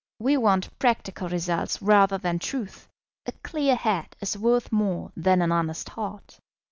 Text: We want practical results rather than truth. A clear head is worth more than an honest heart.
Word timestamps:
We 0.17 0.35
want 0.35 0.75
practical 0.79 1.29
results 1.29 1.79
rather 1.79 2.17
than 2.17 2.39
truth. 2.39 2.87
A 3.27 3.31
clear 3.43 3.75
head 3.75 4.15
is 4.19 4.35
worth 4.35 4.71
more 4.71 5.11
than 5.15 5.43
an 5.43 5.51
honest 5.51 5.89
heart. 5.89 6.39